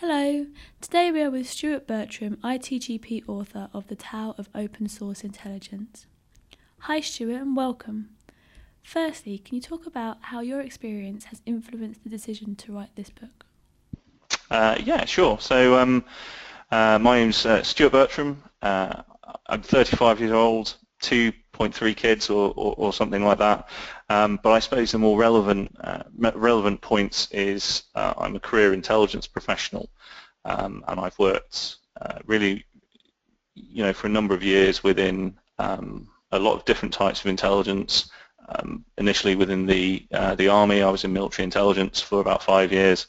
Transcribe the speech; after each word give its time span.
Hello, 0.00 0.46
today 0.80 1.10
we 1.10 1.20
are 1.22 1.30
with 1.30 1.50
Stuart 1.50 1.88
Bertram, 1.88 2.36
ITGP 2.44 3.28
author 3.28 3.68
of 3.74 3.88
The 3.88 3.96
Tao 3.96 4.32
of 4.38 4.48
Open 4.54 4.88
Source 4.88 5.24
Intelligence. 5.24 6.06
Hi 6.82 7.00
Stuart 7.00 7.42
and 7.42 7.56
welcome. 7.56 8.10
Firstly, 8.84 9.38
can 9.38 9.56
you 9.56 9.60
talk 9.60 9.86
about 9.86 10.18
how 10.20 10.38
your 10.38 10.60
experience 10.60 11.24
has 11.24 11.42
influenced 11.46 12.04
the 12.04 12.10
decision 12.10 12.54
to 12.54 12.72
write 12.72 12.94
this 12.94 13.10
book? 13.10 13.44
Uh, 14.48 14.78
yeah, 14.84 15.04
sure. 15.04 15.36
So 15.40 15.76
um, 15.76 16.04
uh, 16.70 17.00
my 17.00 17.18
name's 17.18 17.44
uh, 17.44 17.64
Stuart 17.64 17.90
Bertram. 17.90 18.40
Uh, 18.62 19.02
I'm 19.48 19.62
35 19.62 20.20
years 20.20 20.30
old, 20.30 20.76
2.3 21.02 21.96
kids 21.96 22.30
or, 22.30 22.54
or, 22.56 22.74
or, 22.76 22.92
something 22.92 23.24
like 23.24 23.38
that. 23.38 23.68
Um, 24.10 24.40
but 24.42 24.52
I 24.52 24.58
suppose 24.58 24.92
the 24.92 24.98
more 24.98 25.18
relevant 25.18 25.76
uh, 25.80 26.04
relevant 26.16 26.80
points 26.80 27.28
is 27.30 27.84
uh, 27.94 28.14
I'm 28.16 28.36
a 28.36 28.40
career 28.40 28.72
intelligence 28.72 29.26
professional, 29.26 29.90
um, 30.46 30.82
and 30.88 30.98
I've 30.98 31.18
worked 31.18 31.76
uh, 32.00 32.18
really, 32.24 32.64
you 33.54 33.82
know, 33.82 33.92
for 33.92 34.06
a 34.06 34.10
number 34.10 34.34
of 34.34 34.42
years 34.42 34.82
within 34.82 35.36
um, 35.58 36.08
a 36.32 36.38
lot 36.38 36.54
of 36.54 36.64
different 36.64 36.94
types 36.94 37.20
of 37.20 37.26
intelligence. 37.26 38.10
Um, 38.48 38.86
initially 38.96 39.36
within 39.36 39.66
the 39.66 40.06
uh, 40.12 40.34
the 40.34 40.48
army, 40.48 40.82
I 40.82 40.88
was 40.90 41.04
in 41.04 41.12
military 41.12 41.44
intelligence 41.44 42.00
for 42.00 42.20
about 42.20 42.42
five 42.42 42.72
years. 42.72 43.08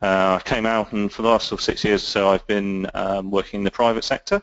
Uh, 0.00 0.38
I 0.40 0.48
came 0.48 0.64
out, 0.64 0.92
and 0.92 1.12
for 1.12 1.22
the 1.22 1.28
last 1.28 1.48
sort 1.48 1.60
of 1.60 1.64
six 1.64 1.84
years 1.84 2.04
or 2.04 2.06
so, 2.06 2.28
I've 2.30 2.46
been 2.46 2.88
um, 2.94 3.32
working 3.32 3.60
in 3.60 3.64
the 3.64 3.70
private 3.72 4.04
sector 4.04 4.42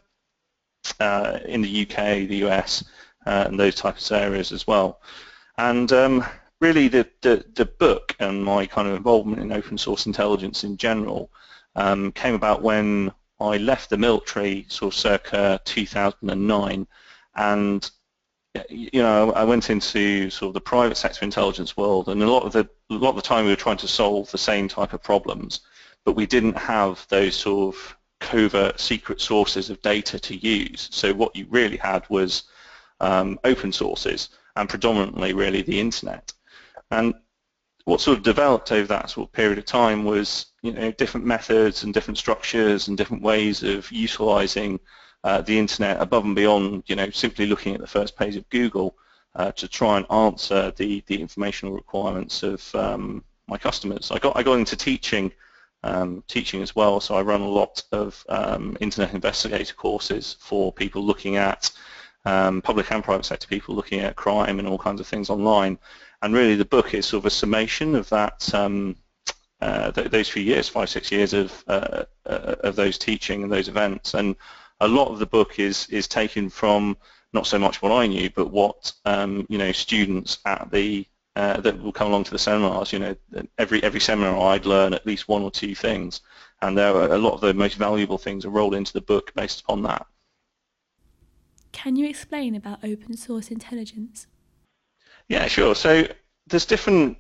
uh, 1.00 1.40
in 1.46 1.62
the 1.62 1.84
UK, 1.84 2.28
the 2.28 2.44
US, 2.48 2.84
and 3.26 3.58
those 3.58 3.76
types 3.76 4.12
of 4.12 4.22
areas 4.22 4.52
as 4.52 4.68
well. 4.68 5.00
And 5.58 5.92
um, 5.92 6.24
really 6.60 6.88
the, 6.88 7.08
the, 7.22 7.44
the, 7.56 7.66
book 7.66 8.16
and 8.20 8.44
my 8.44 8.66
kind 8.66 8.88
of 8.88 8.96
involvement 8.96 9.42
in 9.42 9.52
open 9.52 9.78
source 9.78 10.06
intelligence 10.06 10.64
in 10.64 10.78
general 10.78 11.32
um, 11.76 12.12
came 12.12 12.36
about 12.36 12.62
when 12.62 13.12
I 13.40 13.58
left 13.58 13.90
the 13.90 13.98
military 13.98 14.66
sort 14.70 14.94
of 14.94 15.00
circa 15.00 15.62
2009 15.66 16.88
and 17.36 17.92
you 18.70 19.04
know 19.04 19.32
I 19.34 19.44
went 19.44 19.70
into 19.70 20.32
sort 20.32 20.50
of 20.50 20.54
the 20.56 20.62
private 20.62 20.96
sector 20.96 21.24
intelligence 21.24 21.78
world 21.78 22.10
and 22.10 22.24
a 22.24 22.32
lot 22.32 22.44
of 22.44 22.54
the 22.54 22.68
a 22.90 22.96
lot 22.96 23.12
of 23.12 23.16
the 23.18 23.22
time 23.22 23.46
we 23.46 23.52
were 23.52 23.56
trying 23.56 23.78
to 23.78 23.88
solve 23.88 24.32
the 24.32 24.38
same 24.38 24.68
type 24.68 24.94
of 24.94 25.04
problems. 25.04 25.60
But 26.06 26.16
we 26.16 26.26
didn't 26.26 26.58
have 26.58 27.06
those 27.10 27.36
sort 27.36 27.76
of 27.76 27.98
covert 28.20 28.80
secret 28.80 29.22
sources 29.22 29.70
of 29.70 29.82
data 29.82 30.18
to 30.20 30.36
use. 30.36 30.88
So 30.92 31.14
what 31.14 31.36
you 31.36 31.46
really 31.50 31.78
had 31.78 32.10
was 32.10 32.44
um, 33.00 33.40
open 33.44 33.72
sources 33.72 34.30
and 34.58 34.70
predominantly 34.70 35.34
really 35.34 35.62
the 35.62 35.80
internet. 35.80 36.34
And 36.92 37.14
what 37.86 38.02
sort 38.02 38.18
of 38.18 38.24
developed 38.24 38.72
over 38.72 38.88
that 38.88 39.10
sort 39.10 39.30
of 39.30 39.32
period 39.32 39.58
of 39.58 39.66
time 39.66 40.04
was 40.04 40.48
you 40.62 40.74
know 40.74 40.92
different 40.92 41.26
methods 41.26 41.84
and 41.84 41.94
different 41.94 42.18
structures 42.18 42.88
and 42.88 42.98
different 42.98 43.24
ways 43.24 43.64
of 43.64 43.90
utilizing 43.92 44.80
uh, 45.24 45.42
the 45.42 45.58
internet 45.58 46.02
above 46.02 46.26
and 46.26 46.36
beyond 46.36 46.84
you 46.88 46.96
know 46.96 47.10
simply 47.10 47.46
looking 47.46 47.74
at 47.74 47.82
the 47.82 47.88
first 47.88 48.18
page 48.18 48.36
of 48.36 48.50
Google 48.50 48.98
uh, 49.36 49.52
to 49.54 49.68
try 49.68 49.98
and 49.98 50.06
answer 50.12 50.72
the 50.76 51.02
the 51.08 51.20
informational 51.22 51.74
requirements 51.74 52.44
of 52.44 52.76
um, 52.76 53.24
my 53.48 53.58
customers. 53.58 54.12
I 54.12 54.20
got 54.20 54.36
I 54.36 54.44
got 54.44 54.60
into 54.60 54.76
teaching 54.76 55.32
um, 55.84 56.24
teaching 56.28 56.62
as 56.62 56.76
well, 56.76 57.00
so 57.00 57.16
I 57.16 57.22
run 57.22 57.42
a 57.42 57.48
lot 57.48 57.84
of 57.92 58.26
um, 58.28 58.76
internet 58.82 59.14
investigator 59.14 59.74
courses 59.76 60.36
for 60.40 60.74
people 60.74 61.06
looking 61.06 61.38
at 61.38 61.72
um, 62.28 62.62
public 62.62 62.92
and 62.92 63.04
private 63.04 63.26
sector 63.26 63.48
people 63.48 63.74
looking 63.74 64.02
at 64.02 64.18
crime 64.18 64.60
and 64.60 64.68
all 64.68 64.78
kinds 64.78 65.00
of 65.00 65.08
things 65.08 65.30
online. 65.30 65.80
And 66.22 66.34
really 66.34 66.56
the 66.56 66.66
book 66.66 66.94
is 66.94 67.06
sort 67.06 67.22
of 67.22 67.26
a 67.28 67.30
summation 67.30 67.96
of 67.96 68.10
that, 68.10 68.54
um, 68.54 68.98
uh, 69.62 69.92
th 69.92 70.12
those 70.12 70.30
few 70.30 70.44
years, 70.44 70.68
five, 70.68 70.90
six 70.90 71.12
years 71.12 71.32
of, 71.34 71.64
uh, 71.68 72.04
uh, 72.26 72.56
of 72.68 72.76
those 72.76 72.98
teaching 72.98 73.44
and 73.44 73.52
those 73.52 73.70
events. 73.70 74.14
And 74.14 74.36
a 74.82 74.88
lot 74.88 75.08
of 75.08 75.20
the 75.20 75.26
book 75.38 75.58
is, 75.58 75.88
is 75.90 76.08
taken 76.08 76.50
from 76.50 76.98
not 77.34 77.48
so 77.48 77.60
much 77.60 77.82
what 77.82 77.92
I 77.92 78.08
knew, 78.08 78.30
but 78.30 78.52
what 78.52 78.92
um, 79.06 79.46
you 79.50 79.58
know 79.58 79.72
students 79.72 80.40
at 80.46 80.70
the 80.72 81.06
uh, 81.36 81.62
that 81.62 81.82
will 81.82 81.92
come 81.92 82.08
along 82.08 82.24
to 82.26 82.32
the 82.32 82.40
seminars. 82.40 82.92
You 82.94 83.00
know, 83.00 83.16
every 83.58 83.84
every 83.84 84.00
seminar 84.00 84.54
I'd 84.54 84.66
learn 84.66 84.94
at 84.94 85.06
least 85.06 85.28
one 85.28 85.44
or 85.44 85.52
two 85.52 85.76
things, 85.76 86.22
and 86.62 86.78
there 86.78 86.94
are 86.96 87.14
a 87.14 87.18
lot 87.18 87.34
of 87.34 87.42
the 87.42 87.54
most 87.54 87.76
valuable 87.76 88.18
things 88.18 88.46
are 88.46 88.58
rolled 88.58 88.76
into 88.76 88.94
the 88.94 89.08
book 89.14 89.34
based 89.36 89.62
upon 89.62 89.84
that. 89.84 90.06
Can 91.72 91.96
you 91.96 92.08
explain 92.08 92.56
about 92.56 92.84
open 92.84 93.16
source 93.18 93.52
intelligence? 93.52 94.28
Yeah, 95.28 95.48
sure. 95.48 95.76
So 95.76 96.08
there's 96.48 96.66
different, 96.66 97.18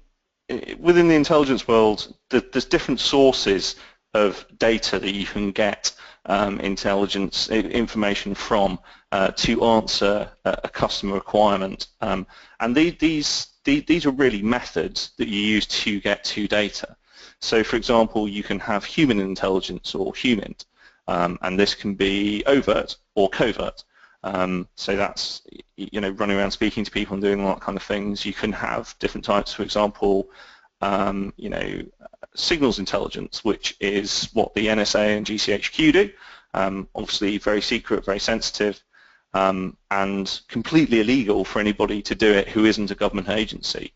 within 0.80 1.08
the 1.08 1.16
intelligence 1.16 1.68
world, 1.68 2.16
there's 2.30 2.66
different 2.66 3.00
sources 3.00 3.75
of 4.13 4.46
data 4.58 5.00
that 5.00 5.13
you 5.13 5.25
can 5.25 5.52
get 5.52 5.94
um, 6.25 6.59
intelligence 6.59 7.50
information 7.50 8.34
from 8.34 8.80
uh, 9.12 9.30
to 9.31 9.63
answer 9.63 10.30
a, 10.46 10.69
customer 10.69 11.16
requirement. 11.16 11.88
Um, 12.02 12.28
and 12.59 12.75
these, 12.75 13.47
these 13.64 14.06
are 14.06 14.12
really 14.12 14.41
methods 14.41 15.12
that 15.18 15.28
you 15.28 15.40
use 15.40 15.66
to 15.68 16.00
get 16.00 16.24
to 16.25 16.47
data. 16.47 16.96
So 17.40 17.64
for 17.64 17.75
example, 17.75 18.28
you 18.28 18.44
can 18.44 18.59
have 18.59 18.84
human 18.84 19.19
intelligence 19.19 19.94
or 19.94 20.14
HUMINT, 20.14 20.66
um, 21.08 21.38
and 21.41 21.59
this 21.59 21.75
can 21.75 21.96
be 21.96 22.44
overt 22.46 22.97
or 23.16 23.29
covert. 23.29 23.84
Um, 24.23 24.67
so 24.75 24.95
that's 24.95 25.41
you 25.75 26.01
know 26.01 26.09
running 26.09 26.38
around 26.38 26.51
speaking 26.51 26.83
to 26.83 26.91
people 26.91 27.13
and 27.13 27.23
doing 27.23 27.41
all 27.41 27.53
that 27.53 27.61
kind 27.61 27.78
of 27.78 27.83
things. 27.83 28.25
You 28.25 28.33
can 28.33 28.51
have 28.51 28.95
different 29.00 29.25
types, 29.25 29.53
for 29.53 29.63
example, 29.63 30.29
um, 30.81 31.33
you 31.38 31.50
know, 31.50 31.83
signals 32.35 32.79
intelligence, 32.79 33.44
which 33.44 33.75
is 33.79 34.29
what 34.33 34.53
the 34.53 34.67
NSA 34.67 35.17
and 35.17 35.25
GCHQ 35.25 35.94
do. 35.94 36.09
Um, 36.53 36.88
obviously, 36.95 37.38
very 37.38 37.61
secret, 37.61 38.05
very 38.05 38.19
sensitive, 38.19 38.81
um, 39.33 39.78
and 39.91 40.39
completely 40.47 41.01
illegal 41.01 41.45
for 41.45 41.59
anybody 41.59 42.01
to 42.03 42.16
do 42.16 42.31
it 42.31 42.47
who 42.47 42.66
isn't 42.66 42.91
a 42.91 42.95
government 42.95 43.29
agency. 43.29 43.94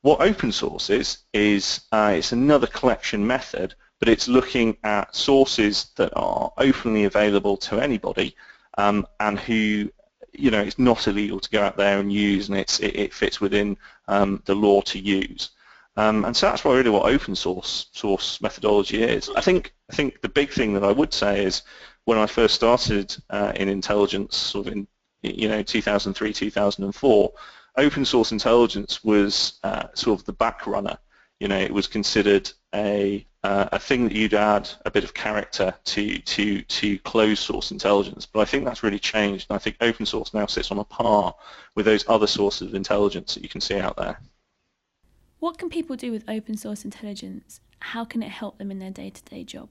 What 0.00 0.20
open 0.20 0.50
source 0.50 0.90
is 0.90 1.18
is 1.32 1.82
uh, 1.92 2.14
it's 2.16 2.32
another 2.32 2.66
collection 2.66 3.24
method, 3.24 3.74
but 4.00 4.08
it's 4.08 4.26
looking 4.26 4.76
at 4.82 5.14
sources 5.14 5.90
that 5.96 6.12
are 6.16 6.52
openly 6.58 7.04
available 7.04 7.56
to 7.58 7.80
anybody 7.80 8.34
um, 8.78 9.06
and 9.20 9.38
who 9.38 9.90
you 10.32 10.50
know 10.50 10.60
it's 10.60 10.78
not 10.78 11.06
illegal 11.06 11.38
to 11.38 11.50
go 11.50 11.62
out 11.62 11.76
there 11.76 11.98
and 11.98 12.12
use 12.12 12.48
and 12.48 12.56
it's, 12.56 12.80
it, 12.80 12.96
it 12.96 13.14
fits 13.14 13.40
within 13.40 13.76
um, 14.08 14.42
the 14.46 14.54
law 14.54 14.80
to 14.82 14.98
use. 14.98 15.50
Um, 15.96 16.24
and 16.24 16.34
so 16.34 16.46
that's 16.46 16.64
really 16.64 16.88
what 16.88 17.12
open 17.12 17.36
source 17.36 17.86
source 17.92 18.40
methodology 18.40 19.02
is. 19.02 19.30
I 19.36 19.42
think 19.42 19.74
I 19.90 19.94
think 19.94 20.22
the 20.22 20.28
big 20.28 20.50
thing 20.50 20.72
that 20.74 20.84
I 20.84 20.92
would 20.92 21.12
say 21.12 21.44
is 21.44 21.62
when 22.04 22.18
I 22.18 22.26
first 22.26 22.54
started 22.54 23.14
uh, 23.30 23.52
in 23.56 23.68
intelligence, 23.68 24.36
sort 24.36 24.66
of 24.66 24.72
in 24.72 24.88
you 25.22 25.48
know 25.48 25.62
2003 25.62 26.32
2004, 26.32 27.32
open 27.76 28.04
source 28.04 28.32
intelligence 28.32 29.04
was 29.04 29.58
uh, 29.64 29.88
sort 29.94 30.18
of 30.18 30.24
the 30.26 30.32
back 30.32 30.66
runner. 30.66 30.96
You 31.40 31.48
know, 31.48 31.58
it 31.58 31.72
was 31.72 31.86
considered 31.86 32.50
a 32.74 33.26
uh, 33.44 33.68
a 33.72 33.78
thing 33.78 34.04
that 34.04 34.12
you'd 34.12 34.34
add 34.34 34.68
a 34.84 34.90
bit 34.90 35.04
of 35.04 35.14
character 35.14 35.74
to 35.84 36.18
to 36.20 36.62
to 36.62 36.98
closed 37.00 37.42
source 37.42 37.70
intelligence. 37.70 38.26
But 38.26 38.40
I 38.40 38.44
think 38.44 38.64
that's 38.64 38.82
really 38.82 38.98
changed, 38.98 39.46
and 39.50 39.56
I 39.56 39.58
think 39.58 39.76
open 39.80 40.06
source 40.06 40.32
now 40.32 40.46
sits 40.46 40.70
on 40.70 40.78
a 40.78 40.84
par 40.84 41.34
with 41.74 41.86
those 41.86 42.04
other 42.08 42.26
sources 42.26 42.68
of 42.68 42.74
intelligence 42.74 43.34
that 43.34 43.42
you 43.42 43.48
can 43.48 43.60
see 43.60 43.78
out 43.78 43.96
there. 43.96 44.20
What 45.40 45.58
can 45.58 45.70
people 45.70 45.96
do 45.96 46.12
with 46.12 46.28
open 46.28 46.56
source 46.56 46.84
intelligence? 46.84 47.60
How 47.80 48.04
can 48.04 48.22
it 48.22 48.30
help 48.30 48.58
them 48.58 48.70
in 48.70 48.78
their 48.78 48.92
day-to-day 48.92 49.42
job? 49.42 49.68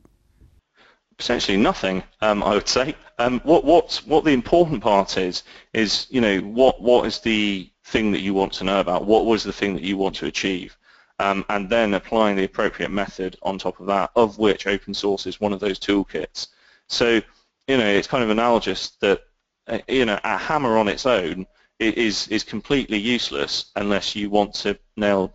Potentially 1.17 1.55
nothing, 1.55 2.03
um, 2.19 2.43
I 2.43 2.55
would 2.55 2.67
say. 2.67 2.95
Um, 3.19 3.39
what 3.45 3.63
what 3.63 4.01
what 4.05 4.25
the 4.25 4.31
important 4.31 4.83
part 4.83 5.17
is 5.17 5.43
is 5.71 6.07
you 6.09 6.19
know 6.19 6.39
what 6.39 6.81
what 6.81 7.05
is 7.05 7.19
the 7.19 7.69
thing 7.85 8.11
that 8.11 8.19
you 8.19 8.33
want 8.33 8.51
to 8.53 8.65
know 8.65 8.81
about? 8.81 9.05
What 9.05 9.25
was 9.25 9.43
the 9.43 9.53
thing 9.53 9.75
that 9.75 9.83
you 9.83 9.95
want 9.95 10.15
to 10.15 10.25
achieve? 10.25 10.77
Um, 11.21 11.45
and 11.49 11.69
then 11.69 11.93
applying 11.93 12.35
the 12.35 12.45
appropriate 12.45 12.89
method 12.89 13.37
on 13.43 13.57
top 13.57 13.79
of 13.79 13.85
that, 13.85 14.09
of 14.15 14.39
which 14.39 14.65
open 14.65 14.93
source 14.93 15.27
is 15.27 15.39
one 15.39 15.53
of 15.53 15.59
those 15.59 15.79
toolkits. 15.79 16.47
So, 16.87 17.21
you 17.67 17.77
know, 17.77 17.87
it's 17.87 18.07
kind 18.07 18.23
of 18.23 18.31
analogous 18.31 18.91
that, 19.01 19.21
uh, 19.67 19.79
you 19.87 20.05
know, 20.05 20.19
a 20.23 20.37
hammer 20.37 20.77
on 20.77 20.87
its 20.87 21.05
own 21.05 21.45
is 21.79 22.27
is 22.27 22.43
completely 22.43 22.97
useless 22.97 23.71
unless 23.75 24.15
you 24.15 24.29
want 24.29 24.53
to 24.53 24.77
nail, 24.97 25.33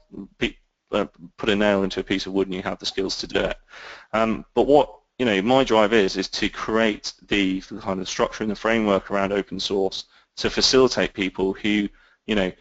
uh, 0.93 1.07
put 1.37 1.49
a 1.49 1.57
nail 1.57 1.83
into 1.83 2.01
a 2.01 2.05
piece 2.05 2.27
of 2.27 2.33
wood 2.33 2.47
and 2.47 2.55
you 2.55 2.63
have 2.63 2.79
the 2.79 2.87
skills 2.87 3.19
to 3.19 3.27
do 3.27 3.41
it. 3.41 3.57
Um, 4.13 4.45
but 4.55 4.67
what 4.67 4.93
you 5.19 5.25
know, 5.25 5.41
my 5.43 5.65
drive 5.65 5.93
is 5.93 6.17
is 6.17 6.29
to 6.29 6.49
create 6.49 7.13
the 7.29 7.61
kind 7.81 8.01
of 8.01 8.09
structure 8.09 8.43
and 8.43 8.51
the 8.51 8.57
framework 8.57 9.11
around 9.11 9.33
open 9.33 9.59
source 9.61 10.05
to 10.37 10.51
facilitate 10.51 11.15
people 11.15 11.53
who, 11.53 11.89
you 12.27 12.35
know, 12.35 12.53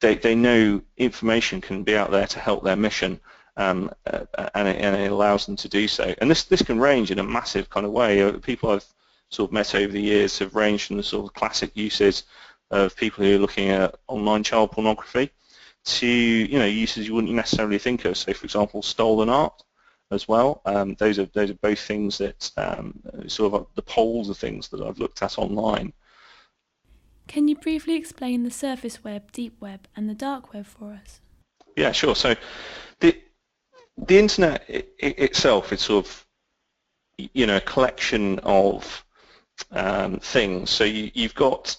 they, 0.00 0.16
they 0.16 0.34
know 0.34 0.82
information 0.96 1.60
can 1.60 1.82
be 1.82 1.96
out 1.96 2.10
there 2.10 2.26
to 2.26 2.38
help 2.38 2.64
their 2.64 2.76
mission 2.76 3.20
um, 3.56 3.90
uh, 4.06 4.24
and, 4.54 4.68
it, 4.68 4.80
and, 4.80 4.96
it, 4.96 5.10
allows 5.10 5.46
them 5.46 5.56
to 5.56 5.68
do 5.68 5.86
so. 5.86 6.14
And 6.18 6.30
this, 6.30 6.44
this 6.44 6.62
can 6.62 6.78
range 6.78 7.10
in 7.10 7.18
a 7.18 7.24
massive 7.24 7.68
kind 7.68 7.84
of 7.84 7.92
way. 7.92 8.22
Uh, 8.22 8.32
people 8.38 8.70
I've 8.70 8.86
sort 9.28 9.50
of 9.50 9.52
met 9.52 9.74
over 9.74 9.92
the 9.92 10.00
years 10.00 10.38
have 10.38 10.54
ranged 10.54 10.86
from 10.86 10.96
the 10.96 11.02
sort 11.02 11.26
of 11.26 11.34
classic 11.34 11.76
uses 11.76 12.24
of 12.70 12.96
people 12.96 13.24
who 13.24 13.34
are 13.34 13.38
looking 13.38 13.70
at 13.70 13.96
online 14.08 14.42
child 14.42 14.72
pornography 14.72 15.30
to 15.82 16.06
you 16.06 16.58
know 16.58 16.66
uses 16.66 17.08
you 17.08 17.14
wouldn't 17.14 17.32
necessarily 17.32 17.78
think 17.78 18.04
of. 18.04 18.16
So 18.16 18.32
for 18.32 18.44
example, 18.44 18.82
stolen 18.82 19.28
art. 19.28 19.62
as 20.10 20.26
well. 20.26 20.60
Um, 20.66 20.94
those 20.98 21.18
are 21.18 21.26
those 21.26 21.50
are 21.50 21.54
both 21.54 21.80
things 21.80 22.18
that 22.18 22.50
um, 22.56 22.94
sort 23.28 23.54
of 23.54 23.66
the 23.74 23.82
poles 23.82 24.28
of 24.28 24.38
things 24.38 24.68
that 24.68 24.80
I've 24.80 24.98
looked 24.98 25.22
at 25.22 25.38
online. 25.38 25.92
Can 27.30 27.46
you 27.46 27.54
briefly 27.54 27.94
explain 27.94 28.42
the 28.42 28.50
surface 28.50 29.04
web, 29.04 29.30
deep 29.30 29.54
web, 29.60 29.86
and 29.94 30.10
the 30.10 30.16
dark 30.16 30.52
web 30.52 30.66
for 30.66 30.98
us? 31.00 31.20
Yeah, 31.76 31.92
sure. 31.92 32.16
So 32.16 32.34
the 32.98 33.16
the 33.96 34.18
internet 34.18 34.64
itself 34.68 35.72
is 35.72 35.80
sort 35.80 36.06
of 36.06 36.26
you 37.16 37.46
know 37.46 37.58
a 37.58 37.60
collection 37.60 38.40
of 38.40 39.04
um, 39.70 40.18
things. 40.18 40.70
So 40.70 40.82
you, 40.82 41.12
you've 41.14 41.36
got 41.36 41.76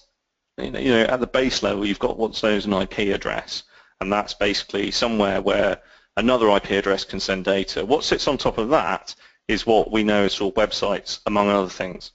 you 0.56 0.70
know 0.70 1.02
at 1.02 1.20
the 1.20 1.26
base 1.26 1.62
level 1.62 1.84
you've 1.84 1.98
got 1.98 2.18
what's 2.18 2.42
known 2.42 2.54
as 2.54 2.64
an 2.64 2.72
IP 2.72 3.14
address, 3.14 3.64
and 4.00 4.10
that's 4.10 4.32
basically 4.32 4.90
somewhere 4.90 5.42
where 5.42 5.82
another 6.16 6.48
IP 6.48 6.70
address 6.70 7.04
can 7.04 7.20
send 7.20 7.44
data. 7.44 7.84
What 7.84 8.04
sits 8.04 8.26
on 8.26 8.38
top 8.38 8.56
of 8.56 8.70
that 8.70 9.14
is 9.48 9.66
what 9.66 9.92
we 9.92 10.02
know 10.02 10.24
as 10.24 10.32
sort 10.32 10.56
of 10.56 10.70
websites, 10.70 11.20
among 11.26 11.50
other 11.50 11.68
things. 11.68 12.12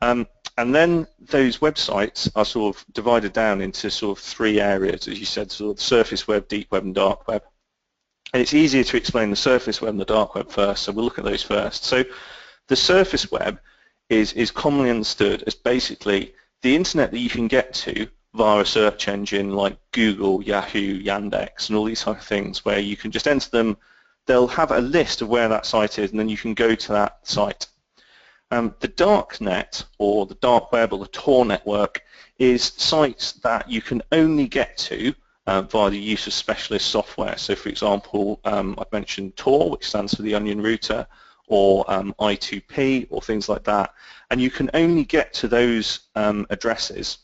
Um, 0.00 0.28
and 0.58 0.74
then 0.74 1.06
those 1.20 1.58
websites 1.58 2.30
are 2.34 2.44
sort 2.44 2.76
of 2.76 2.84
divided 2.92 3.32
down 3.32 3.60
into 3.60 3.90
sort 3.90 4.18
of 4.18 4.24
three 4.24 4.60
areas, 4.60 5.06
as 5.06 5.18
you 5.18 5.26
said, 5.26 5.50
sort 5.50 5.76
of 5.76 5.82
surface 5.82 6.26
web, 6.26 6.48
deep 6.48 6.70
web, 6.70 6.84
and 6.84 6.94
dark 6.94 7.28
web. 7.28 7.42
And 8.32 8.40
it's 8.40 8.54
easier 8.54 8.84
to 8.84 8.96
explain 8.96 9.30
the 9.30 9.36
surface 9.36 9.80
web 9.80 9.90
and 9.90 10.00
the 10.00 10.06
dark 10.06 10.34
web 10.34 10.50
first, 10.50 10.84
so 10.84 10.92
we'll 10.92 11.04
look 11.04 11.18
at 11.18 11.24
those 11.24 11.42
first. 11.42 11.84
So 11.84 12.04
the 12.68 12.76
surface 12.76 13.30
web 13.30 13.60
is, 14.08 14.32
is 14.32 14.50
commonly 14.50 14.90
understood 14.90 15.44
as 15.46 15.54
basically 15.54 16.34
the 16.62 16.74
internet 16.74 17.10
that 17.10 17.18
you 17.18 17.30
can 17.30 17.48
get 17.48 17.74
to 17.74 18.08
via 18.34 18.60
a 18.60 18.66
search 18.66 19.08
engine 19.08 19.54
like 19.54 19.76
Google, 19.92 20.42
Yahoo, 20.42 21.02
Yandex, 21.02 21.68
and 21.68 21.76
all 21.76 21.84
these 21.84 22.02
type 22.02 22.18
of 22.18 22.24
things 22.24 22.64
where 22.64 22.78
you 22.78 22.96
can 22.96 23.10
just 23.10 23.28
enter 23.28 23.50
them. 23.50 23.76
They'll 24.26 24.48
have 24.48 24.72
a 24.72 24.80
list 24.80 25.22
of 25.22 25.28
where 25.28 25.48
that 25.48 25.66
site 25.66 25.98
is, 25.98 26.10
and 26.10 26.18
then 26.18 26.28
you 26.28 26.36
can 26.36 26.54
go 26.54 26.74
to 26.74 26.92
that 26.92 27.26
site. 27.26 27.66
Um, 28.50 28.74
the 28.80 28.88
dark 28.88 29.40
net, 29.40 29.84
or 29.98 30.26
the 30.26 30.36
dark 30.36 30.72
web, 30.72 30.92
or 30.92 30.98
the 30.98 31.08
Tor 31.08 31.44
network, 31.44 32.02
is 32.38 32.72
sites 32.76 33.32
that 33.32 33.68
you 33.70 33.82
can 33.82 34.02
only 34.12 34.46
get 34.46 34.76
to 34.78 35.14
uh, 35.46 35.62
via 35.62 35.90
the 35.90 35.98
use 35.98 36.26
of 36.26 36.32
specialist 36.32 36.86
software. 36.86 37.36
So, 37.38 37.54
for 37.54 37.68
example, 37.68 38.40
um, 38.44 38.76
I've 38.78 38.92
mentioned 38.92 39.36
Tor, 39.36 39.70
which 39.70 39.88
stands 39.88 40.14
for 40.14 40.22
the 40.22 40.34
Onion 40.34 40.62
Router, 40.62 41.06
or 41.48 41.84
um, 41.90 42.14
I2P, 42.20 43.08
or 43.10 43.20
things 43.20 43.48
like 43.48 43.64
that. 43.64 43.94
And 44.30 44.40
you 44.40 44.50
can 44.50 44.70
only 44.74 45.04
get 45.04 45.32
to 45.34 45.48
those 45.48 46.00
um, 46.14 46.46
addresses 46.50 47.18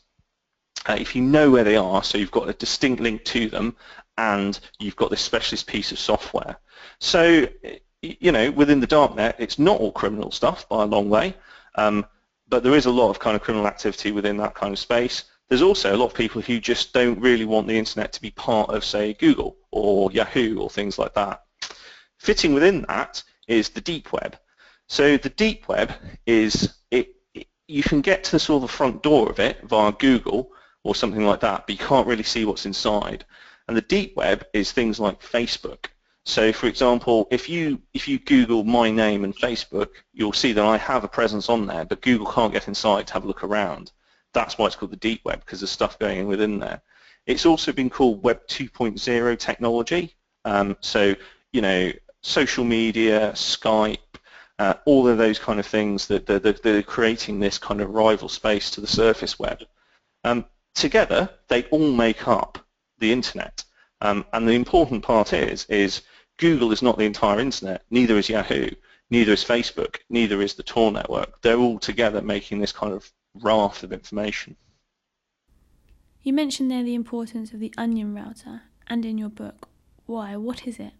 uh, 0.85 0.97
if 0.99 1.15
you 1.15 1.21
know 1.21 1.49
where 1.49 1.63
they 1.63 1.77
are, 1.77 2.03
so 2.03 2.17
you've 2.17 2.31
got 2.31 2.49
a 2.49 2.53
distinct 2.53 3.01
link 3.01 3.23
to 3.25 3.47
them, 3.49 3.75
and 4.17 4.59
you've 4.79 4.95
got 4.95 5.09
this 5.09 5.21
specialist 5.21 5.67
piece 5.67 5.91
of 5.91 5.99
software. 5.99 6.57
So, 6.99 7.47
you 8.03 8.31
know, 8.31 8.51
within 8.51 8.79
the 8.79 8.87
darknet, 8.87 9.35
it's 9.39 9.57
not 9.57 9.79
all 9.79 9.91
criminal 9.91 10.31
stuff 10.31 10.67
by 10.69 10.83
a 10.83 10.87
long 10.87 11.09
way, 11.09 11.35
um, 11.75 12.05
but 12.47 12.63
there 12.63 12.75
is 12.75 12.85
a 12.85 12.91
lot 12.91 13.09
of 13.09 13.19
kind 13.19 13.35
of 13.35 13.41
criminal 13.41 13.67
activity 13.67 14.11
within 14.11 14.37
that 14.37 14.55
kind 14.55 14.73
of 14.73 14.79
space. 14.79 15.23
There's 15.49 15.61
also 15.61 15.95
a 15.95 15.97
lot 15.97 16.07
of 16.07 16.13
people 16.13 16.41
who 16.41 16.59
just 16.59 16.93
don't 16.93 17.19
really 17.19 17.45
want 17.45 17.67
the 17.67 17.77
internet 17.77 18.13
to 18.13 18.21
be 18.21 18.31
part 18.31 18.69
of, 18.69 18.83
say, 18.83 19.13
Google 19.13 19.57
or 19.71 20.11
Yahoo 20.11 20.59
or 20.59 20.69
things 20.69 20.97
like 20.97 21.13
that. 21.13 21.43
Fitting 22.19 22.53
within 22.53 22.85
that 22.87 23.23
is 23.47 23.69
the 23.69 23.81
deep 23.81 24.11
web. 24.13 24.37
So 24.87 25.17
the 25.17 25.29
deep 25.29 25.67
web 25.67 25.93
is 26.25 26.75
it, 26.91 27.15
it 27.33 27.47
you 27.67 27.83
can 27.83 28.01
get 28.01 28.23
to 28.25 28.31
the 28.31 28.39
sort 28.39 28.63
of 28.63 28.69
the 28.69 28.75
front 28.77 29.03
door 29.03 29.29
of 29.29 29.39
it 29.39 29.61
via 29.63 29.91
Google, 29.93 30.51
or 30.83 30.95
something 30.95 31.25
like 31.25 31.39
that, 31.39 31.65
but 31.65 31.79
you 31.79 31.85
can't 31.85 32.07
really 32.07 32.23
see 32.23 32.45
what's 32.45 32.65
inside. 32.65 33.25
And 33.67 33.77
the 33.77 33.81
deep 33.81 34.15
web 34.15 34.45
is 34.53 34.71
things 34.71 34.99
like 34.99 35.21
Facebook. 35.21 35.85
So, 36.25 36.53
for 36.53 36.67
example, 36.67 37.27
if 37.31 37.49
you 37.49 37.81
if 37.93 38.07
you 38.07 38.17
Google 38.17 38.63
my 38.63 38.89
name 38.89 39.25
and 39.25 39.35
Facebook, 39.35 39.89
you'll 40.13 40.33
see 40.33 40.53
that 40.53 40.63
I 40.63 40.77
have 40.77 41.03
a 41.03 41.07
presence 41.09 41.49
on 41.49 41.65
there, 41.65 41.83
but 41.83 42.01
Google 42.01 42.31
can't 42.31 42.53
get 42.53 42.67
inside 42.67 43.07
to 43.07 43.13
have 43.13 43.25
a 43.25 43.27
look 43.27 43.43
around. 43.43 43.91
That's 44.33 44.57
why 44.57 44.67
it's 44.67 44.75
called 44.75 44.91
the 44.91 44.97
deep 44.97 45.21
web 45.25 45.41
because 45.41 45.59
there's 45.59 45.71
stuff 45.71 45.99
going 45.99 46.27
within 46.27 46.59
there. 46.59 46.81
It's 47.25 47.45
also 47.45 47.71
been 47.71 47.89
called 47.89 48.23
Web 48.23 48.45
2.0 48.47 49.39
technology. 49.39 50.15
Um, 50.45 50.77
so, 50.81 51.15
you 51.51 51.61
know, 51.61 51.91
social 52.21 52.63
media, 52.63 53.31
Skype, 53.33 53.97
uh, 54.59 54.75
all 54.85 55.07
of 55.07 55.17
those 55.17 55.39
kind 55.39 55.59
of 55.59 55.65
things 55.65 56.07
that 56.07 56.25
they're, 56.25 56.39
they're, 56.39 56.83
creating 56.83 57.39
this 57.39 57.57
kind 57.57 57.81
of 57.81 57.91
rival 57.91 58.29
space 58.29 58.71
to 58.71 58.81
the 58.81 58.87
surface 58.87 59.39
web. 59.39 59.63
Um, 60.23 60.45
together, 60.73 61.29
they 61.47 61.63
all 61.65 61.91
make 61.91 62.27
up 62.27 62.57
the 62.99 63.11
internet. 63.11 63.63
Um, 64.01 64.25
and 64.33 64.47
the 64.47 64.53
important 64.53 65.03
part 65.03 65.31
is, 65.31 65.65
is 65.65 66.01
Google 66.43 66.73
is 66.73 66.81
not 66.81 66.97
the 66.97 67.05
entire 67.05 67.39
internet, 67.39 67.85
neither 67.89 68.17
is 68.17 68.27
Yahoo, 68.27 68.69
neither 69.09 69.31
is 69.31 69.45
Facebook, 69.45 69.99
neither 70.09 70.41
is 70.41 70.55
the 70.55 70.63
Tor 70.63 70.91
network. 70.91 71.41
They're 71.41 71.55
all 71.57 71.79
together 71.79 72.21
making 72.21 72.59
this 72.59 72.73
kind 72.73 72.91
of 72.91 73.09
raft 73.35 73.83
of 73.83 73.93
information. 73.93 74.57
You 76.21 76.33
mentioned 76.33 76.69
there 76.69 76.83
the 76.83 76.95
importance 76.95 77.53
of 77.53 77.61
the 77.61 77.73
onion 77.77 78.13
router, 78.13 78.63
and 78.87 79.05
in 79.05 79.17
your 79.17 79.29
book, 79.29 79.69
why? 80.05 80.35
What 80.35 80.67
is 80.67 80.79
it? 80.79 80.91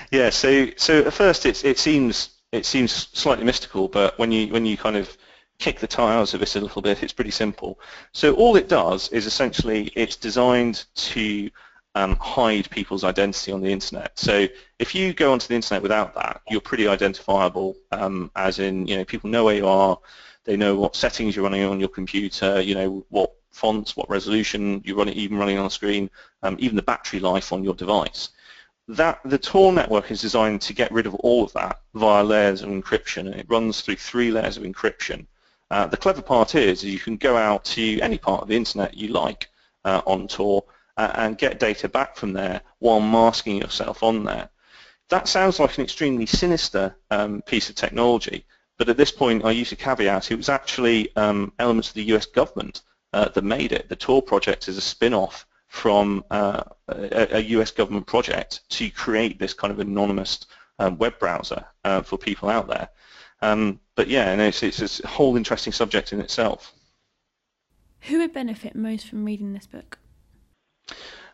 yeah, 0.10 0.30
so 0.30 0.70
so 0.76 1.02
at 1.04 1.12
first 1.12 1.46
it 1.46 1.64
it 1.64 1.78
seems 1.78 2.30
it 2.50 2.66
seems 2.66 2.90
slightly 3.12 3.44
mystical, 3.44 3.86
but 3.86 4.18
when 4.18 4.32
you 4.32 4.48
when 4.48 4.66
you 4.66 4.76
kind 4.76 4.96
of 4.96 5.16
kick 5.60 5.78
the 5.78 5.86
tires 5.86 6.34
of 6.34 6.40
this 6.40 6.56
a 6.56 6.60
little 6.60 6.82
bit. 6.82 7.04
It's 7.04 7.12
pretty 7.12 7.30
simple. 7.30 7.78
So 8.10 8.34
all 8.34 8.56
it 8.56 8.68
does 8.68 9.08
is 9.10 9.26
essentially 9.26 9.92
it's 9.94 10.16
designed 10.16 10.84
to 11.12 11.48
um, 11.94 12.16
hide 12.16 12.70
people's 12.70 13.04
identity 13.04 13.52
on 13.52 13.60
the 13.60 13.70
internet. 13.70 14.18
So 14.18 14.46
if 14.78 14.94
you 14.94 15.12
go 15.12 15.32
onto 15.32 15.48
the 15.48 15.54
internet 15.54 15.82
without 15.82 16.14
that, 16.14 16.40
you're 16.48 16.60
pretty 16.60 16.88
identifiable, 16.88 17.76
um, 17.90 18.30
as 18.34 18.58
in, 18.58 18.86
you 18.86 18.96
know, 18.96 19.04
people 19.04 19.30
know 19.30 19.44
where 19.44 19.56
you 19.56 19.66
are, 19.66 19.98
they 20.44 20.56
know 20.56 20.74
what 20.74 20.96
settings 20.96 21.36
you're 21.36 21.44
running 21.44 21.64
on 21.64 21.80
your 21.80 21.88
computer, 21.88 22.60
you 22.60 22.74
know, 22.74 23.04
what 23.10 23.34
fonts, 23.50 23.96
what 23.96 24.08
resolution 24.08 24.82
you're 24.84 24.96
running, 24.96 25.14
even 25.14 25.36
running 25.36 25.58
on 25.58 25.70
screen, 25.70 26.10
um, 26.42 26.56
even 26.58 26.76
the 26.76 26.82
battery 26.82 27.20
life 27.20 27.52
on 27.52 27.62
your 27.62 27.74
device. 27.74 28.30
That 28.88 29.20
the 29.24 29.38
Tor 29.38 29.72
network 29.72 30.10
is 30.10 30.20
designed 30.20 30.62
to 30.62 30.72
get 30.72 30.90
rid 30.90 31.06
of 31.06 31.14
all 31.16 31.44
of 31.44 31.52
that 31.52 31.80
via 31.94 32.24
layers 32.24 32.62
of 32.62 32.70
encryption, 32.70 33.26
and 33.26 33.34
it 33.34 33.46
runs 33.48 33.80
through 33.80 33.96
three 33.96 34.30
layers 34.30 34.56
of 34.56 34.64
encryption. 34.64 35.26
Uh, 35.70 35.86
the 35.86 35.96
clever 35.96 36.22
part 36.22 36.54
is, 36.54 36.82
is 36.82 36.92
you 36.92 36.98
can 36.98 37.16
go 37.16 37.36
out 37.36 37.64
to 37.64 38.00
any 38.00 38.18
part 38.18 38.42
of 38.42 38.48
the 38.48 38.56
internet 38.56 38.96
you 38.96 39.08
like 39.08 39.48
uh, 39.84 40.02
on 40.06 40.26
Tor 40.26 40.64
and 40.96 41.38
get 41.38 41.58
data 41.58 41.88
back 41.88 42.16
from 42.16 42.32
there 42.32 42.60
while 42.78 43.00
masking 43.00 43.56
yourself 43.56 44.02
on 44.02 44.24
there. 44.24 44.48
That 45.08 45.28
sounds 45.28 45.58
like 45.58 45.76
an 45.76 45.84
extremely 45.84 46.26
sinister 46.26 46.96
um, 47.10 47.42
piece 47.42 47.68
of 47.68 47.76
technology, 47.76 48.46
but 48.78 48.88
at 48.88 48.96
this 48.96 49.12
point 49.12 49.44
I 49.44 49.50
use 49.50 49.72
a 49.72 49.76
caveat. 49.76 50.30
It 50.30 50.36
was 50.36 50.48
actually 50.48 51.14
um, 51.16 51.52
elements 51.58 51.88
of 51.88 51.94
the 51.94 52.04
US 52.14 52.26
government 52.26 52.82
uh, 53.12 53.28
that 53.28 53.44
made 53.44 53.72
it. 53.72 53.88
The 53.88 53.96
Tor 53.96 54.22
project 54.22 54.68
is 54.68 54.76
a 54.76 54.80
spin-off 54.80 55.46
from 55.68 56.24
uh, 56.30 56.62
a, 56.88 57.36
a, 57.36 57.40
US 57.40 57.70
government 57.70 58.06
project 58.06 58.60
to 58.70 58.90
create 58.90 59.38
this 59.38 59.54
kind 59.54 59.72
of 59.72 59.80
anonymous 59.80 60.46
um, 60.78 60.98
web 60.98 61.18
browser 61.18 61.64
uh, 61.84 62.02
for 62.02 62.18
people 62.18 62.48
out 62.48 62.68
there. 62.68 62.88
Um, 63.40 63.80
but 63.94 64.08
yeah, 64.08 64.30
and 64.30 64.40
it's, 64.40 64.62
it's 64.62 65.00
a 65.00 65.08
whole 65.08 65.36
interesting 65.36 65.72
subject 65.72 66.12
in 66.12 66.20
itself. 66.20 66.72
Who 68.02 68.18
would 68.18 68.32
benefit 68.32 68.74
most 68.74 69.06
from 69.06 69.24
reading 69.24 69.52
this 69.52 69.66
book? 69.66 69.98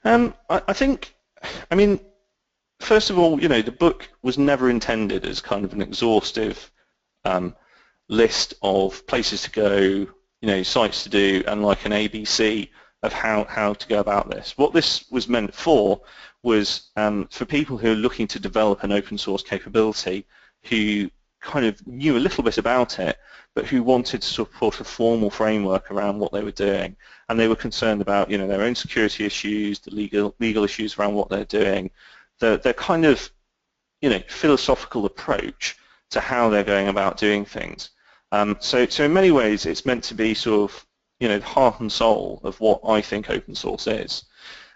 Um, 0.04 0.34
I, 0.48 0.62
I, 0.68 0.72
think, 0.72 1.14
I 1.70 1.74
mean, 1.74 2.00
first 2.80 3.10
of 3.10 3.18
all, 3.18 3.40
you 3.40 3.48
know, 3.48 3.62
the 3.62 3.72
book 3.72 4.08
was 4.22 4.38
never 4.38 4.70
intended 4.70 5.26
as 5.26 5.40
kind 5.40 5.64
of 5.64 5.72
an 5.72 5.82
exhaustive 5.82 6.70
um, 7.24 7.54
list 8.08 8.54
of 8.62 9.06
places 9.06 9.42
to 9.42 9.50
go, 9.50 9.78
you 9.78 10.08
know, 10.42 10.62
sites 10.62 11.04
to 11.04 11.08
do, 11.08 11.42
and 11.46 11.62
like 11.62 11.84
an 11.84 11.92
ABC 11.92 12.68
of 13.02 13.12
how, 13.12 13.44
how 13.44 13.74
to 13.74 13.88
go 13.88 14.00
about 14.00 14.30
this. 14.30 14.56
What 14.56 14.72
this 14.72 15.08
was 15.10 15.28
meant 15.28 15.54
for 15.54 16.00
was 16.42 16.90
um, 16.96 17.28
for 17.30 17.44
people 17.44 17.76
who 17.76 17.92
are 17.92 17.96
looking 17.96 18.26
to 18.28 18.40
develop 18.40 18.82
an 18.82 18.92
open 18.92 19.18
source 19.18 19.42
capability 19.42 20.26
who 20.64 21.10
kind 21.40 21.64
of 21.66 21.86
knew 21.86 22.16
a 22.16 22.18
little 22.18 22.42
bit 22.42 22.58
about 22.58 22.98
it, 22.98 23.18
but 23.54 23.66
who 23.66 23.82
wanted 23.82 24.22
to 24.22 24.28
support 24.28 24.80
a 24.80 24.84
formal 24.84 25.30
framework 25.30 25.90
around 25.90 26.18
what 26.18 26.32
they 26.32 26.42
were 26.42 26.50
doing. 26.50 26.96
And 27.28 27.38
they 27.38 27.48
were 27.48 27.56
concerned 27.56 28.00
about, 28.00 28.30
you 28.30 28.38
know, 28.38 28.48
their 28.48 28.62
own 28.62 28.74
security 28.74 29.24
issues, 29.24 29.78
the 29.80 29.94
legal 29.94 30.34
legal 30.38 30.64
issues 30.64 30.98
around 30.98 31.14
what 31.14 31.28
they're 31.28 31.44
doing, 31.44 31.90
the 32.38 32.58
their 32.62 32.74
kind 32.74 33.04
of, 33.04 33.30
you 34.00 34.10
know, 34.10 34.20
philosophical 34.28 35.06
approach 35.06 35.76
to 36.10 36.20
how 36.20 36.48
they're 36.48 36.64
going 36.64 36.88
about 36.88 37.18
doing 37.18 37.44
things. 37.44 37.90
Um, 38.32 38.56
so, 38.60 38.86
so 38.86 39.04
in 39.04 39.12
many 39.12 39.30
ways, 39.30 39.66
it's 39.66 39.86
meant 39.86 40.04
to 40.04 40.14
be 40.14 40.34
sort 40.34 40.70
of, 40.70 40.86
you 41.20 41.28
know, 41.28 41.38
the 41.38 41.46
heart 41.46 41.80
and 41.80 41.90
soul 41.90 42.40
of 42.44 42.60
what 42.60 42.80
I 42.86 43.00
think 43.00 43.30
open 43.30 43.54
source 43.54 43.86
is. 43.86 44.24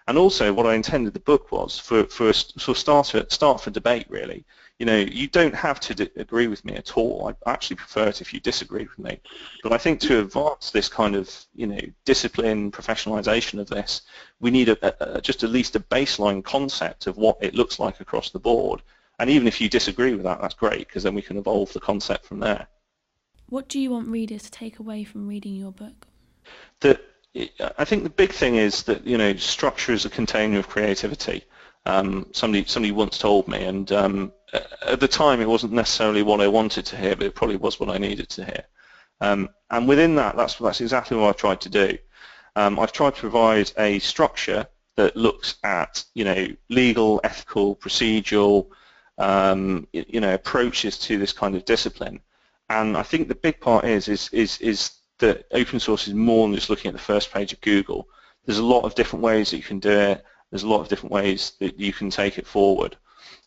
And 0.07 0.17
also, 0.17 0.51
what 0.53 0.65
I 0.65 0.75
intended 0.75 1.13
the 1.13 1.19
book 1.19 1.51
was 1.51 1.79
for 1.79 2.05
for 2.05 2.29
a 2.29 2.33
sort 2.33 2.69
of 2.69 2.77
start 2.77 3.31
start 3.31 3.61
for 3.61 3.69
debate, 3.69 4.07
really 4.09 4.45
you 4.83 4.85
know, 4.85 4.97
you 4.97 5.27
don't 5.27 5.55
have 5.55 5.79
to 5.79 6.11
agree 6.17 6.47
with 6.47 6.65
me 6.65 6.75
at 6.75 6.97
all. 6.97 7.33
I 7.45 7.49
actually 7.49 7.77
prefer 7.77 8.09
it 8.09 8.19
if 8.19 8.33
you 8.33 8.41
disagree 8.41 8.83
with 8.83 8.99
me. 8.99 9.17
But 9.63 9.71
I 9.71 9.77
think 9.77 10.01
to 10.01 10.19
advance 10.19 10.71
this 10.71 10.89
kind 10.89 11.15
of, 11.15 11.33
you 11.55 11.67
know, 11.67 11.79
discipline, 12.03 12.69
professionalization 12.69 13.61
of 13.61 13.69
this, 13.69 14.01
we 14.41 14.51
need 14.51 14.67
a, 14.67 15.15
a, 15.17 15.21
just 15.21 15.41
at 15.41 15.51
least 15.51 15.77
a 15.77 15.79
baseline 15.79 16.43
concept 16.43 17.07
of 17.07 17.15
what 17.15 17.37
it 17.39 17.55
looks 17.55 17.79
like 17.79 18.01
across 18.01 18.31
the 18.31 18.39
board 18.39 18.81
And 19.19 19.29
even 19.29 19.47
if 19.47 19.61
you 19.61 19.69
disagree 19.69 20.13
with 20.13 20.23
that, 20.23 20.41
that's 20.41 20.53
great 20.53 20.85
because 20.87 21.03
then 21.03 21.15
we 21.15 21.21
can 21.21 21.37
evolve 21.37 21.71
the 21.71 21.79
concept 21.79 22.25
from 22.25 22.41
there. 22.41 22.67
What 23.47 23.69
do 23.69 23.79
you 23.79 23.89
want 23.89 24.09
readers 24.09 24.43
to 24.43 24.51
take 24.51 24.79
away 24.79 25.05
from 25.05 25.29
reading 25.29 25.55
your 25.55 25.71
book? 25.71 26.07
That 26.81 26.99
I 27.77 27.85
think 27.85 28.03
the 28.03 28.09
big 28.09 28.33
thing 28.33 28.55
is 28.55 28.83
that 28.83 29.07
you 29.07 29.17
know 29.17 29.33
structure 29.37 29.93
is 29.93 30.03
a 30.03 30.09
container 30.09 30.59
of 30.59 30.67
creativity. 30.67 31.45
Um, 31.85 32.27
somebody 32.31 32.63
somebody 32.65 32.91
once 32.91 33.17
told 33.17 33.47
me, 33.47 33.63
and 33.63 33.91
um, 33.91 34.31
at 34.85 34.99
the 34.99 35.07
time 35.07 35.41
it 35.41 35.49
wasn't 35.49 35.73
necessarily 35.73 36.23
what 36.23 36.41
I 36.41 36.47
wanted 36.47 36.85
to 36.87 36.97
hear, 36.97 37.15
but 37.15 37.25
it 37.25 37.35
probably 37.35 37.57
was 37.57 37.79
what 37.79 37.89
I 37.89 37.97
needed 37.97 38.29
to 38.29 38.45
hear. 38.45 38.63
Um, 39.21 39.49
and 39.69 39.87
within 39.87 40.15
that, 40.15 40.35
that's 40.37 40.55
that's 40.55 40.81
exactly 40.81 41.17
what 41.17 41.29
I've 41.29 41.37
tried 41.37 41.61
to 41.61 41.69
do. 41.69 41.97
Um, 42.55 42.79
I've 42.79 42.91
tried 42.91 43.15
to 43.15 43.21
provide 43.21 43.71
a 43.77 43.99
structure 43.99 44.67
that 44.95 45.17
looks 45.17 45.55
at 45.63 46.03
you 46.13 46.23
know 46.23 46.47
legal, 46.69 47.19
ethical, 47.23 47.75
procedural, 47.75 48.67
um, 49.17 49.87
you 49.91 50.19
know 50.21 50.33
approaches 50.33 50.97
to 50.99 51.17
this 51.17 51.33
kind 51.33 51.55
of 51.55 51.65
discipline. 51.65 52.21
And 52.69 52.97
I 52.97 53.03
think 53.03 53.27
the 53.27 53.35
big 53.35 53.59
part 53.59 53.85
is 53.85 54.07
is 54.07 54.29
is 54.31 54.57
is 54.59 54.91
that 55.19 55.45
open 55.51 55.79
source 55.79 56.07
is 56.07 56.13
more 56.13 56.47
than 56.47 56.55
just 56.55 56.69
looking 56.69 56.89
at 56.89 56.93
the 56.93 56.99
first 56.99 57.31
page 57.31 57.53
of 57.53 57.61
Google. 57.61 58.07
There's 58.45 58.59
a 58.59 58.65
lot 58.65 58.83
of 58.83 58.95
different 58.95 59.23
ways 59.23 59.51
that 59.51 59.57
you 59.57 59.63
can 59.63 59.79
do 59.79 59.91
it. 59.91 60.25
There's 60.53 60.61
a 60.61 60.67
lot 60.67 60.81
of 60.81 60.87
different 60.87 61.11
ways 61.11 61.53
that 61.61 61.79
you 61.79 61.91
can 61.91 62.11
take 62.11 62.37
it 62.37 62.45
forward. 62.45 62.95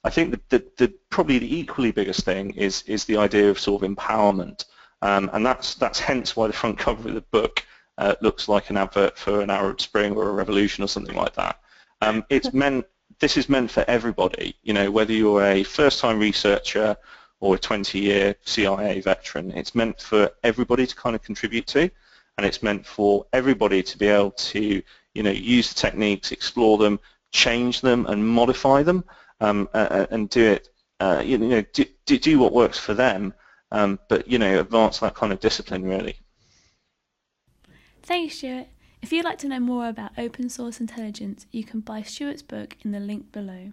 I 0.02 0.10
think 0.10 0.32
that 0.32 0.48
the, 0.48 0.64
the, 0.76 0.92
probably 1.08 1.38
the 1.38 1.56
equally 1.56 1.92
biggest 1.92 2.24
thing 2.24 2.50
is 2.54 2.82
is 2.88 3.04
the 3.04 3.16
idea 3.16 3.48
of 3.48 3.60
sort 3.60 3.84
of 3.84 3.88
empowerment, 3.88 4.64
um, 5.02 5.30
and 5.32 5.46
that's 5.46 5.76
that's 5.76 6.00
hence 6.00 6.34
why 6.34 6.48
the 6.48 6.52
front 6.52 6.78
cover 6.78 7.08
of 7.08 7.14
the 7.14 7.20
book 7.20 7.64
uh, 7.98 8.16
looks 8.22 8.48
like 8.48 8.70
an 8.70 8.76
advert 8.76 9.16
for 9.16 9.40
an 9.40 9.50
Arab 9.50 9.80
Spring 9.80 10.16
or 10.16 10.28
a 10.28 10.32
revolution 10.32 10.82
or 10.82 10.88
something 10.88 11.14
like 11.14 11.34
that. 11.34 11.60
Um, 12.02 12.24
it's 12.28 12.52
meant 12.64 12.84
this 13.20 13.36
is 13.36 13.48
meant 13.48 13.70
for 13.70 13.84
everybody. 13.86 14.56
You 14.64 14.74
know, 14.74 14.90
whether 14.90 15.12
you're 15.12 15.44
a 15.44 15.62
first-time 15.62 16.18
researcher 16.18 16.96
or 17.38 17.54
a 17.54 17.58
20-year 17.58 18.34
CIA 18.44 19.00
veteran, 19.00 19.52
it's 19.52 19.76
meant 19.76 20.00
for 20.00 20.32
everybody 20.42 20.88
to 20.88 20.96
kind 20.96 21.14
of 21.14 21.22
contribute 21.22 21.68
to, 21.68 21.88
and 22.36 22.44
it's 22.44 22.64
meant 22.64 22.84
for 22.84 23.26
everybody 23.32 23.80
to 23.84 23.96
be 23.96 24.08
able 24.08 24.32
to, 24.32 24.82
you 25.16 25.22
know, 25.22 25.30
use 25.30 25.72
the 25.72 25.74
techniques, 25.74 26.30
explore 26.30 26.76
them, 26.76 27.00
change 27.32 27.80
them, 27.80 28.04
and 28.06 28.28
modify 28.28 28.82
them, 28.82 29.02
um, 29.40 29.68
uh, 29.72 30.06
and 30.10 30.28
do 30.28 30.44
it, 30.44 30.68
uh, 31.00 31.22
you 31.24 31.38
know, 31.38 31.62
do, 31.72 31.84
do 32.18 32.38
what 32.38 32.52
works 32.52 32.78
for 32.78 32.92
them, 32.92 33.32
um, 33.72 33.98
but 34.08 34.28
you 34.28 34.38
know, 34.38 34.60
advance 34.60 34.98
that 34.98 35.14
kind 35.14 35.32
of 35.32 35.40
discipline 35.40 35.84
really. 35.84 36.16
Thanks, 38.02 38.36
Stuart. 38.36 38.68
If 39.02 39.12
you'd 39.12 39.24
like 39.24 39.38
to 39.38 39.48
know 39.48 39.60
more 39.60 39.88
about 39.88 40.12
open 40.18 40.48
source 40.48 40.80
intelligence, 40.80 41.46
you 41.50 41.64
can 41.64 41.80
buy 41.80 42.02
Stuart's 42.02 42.42
book 42.42 42.76
in 42.84 42.92
the 42.92 43.00
link 43.00 43.32
below. 43.32 43.72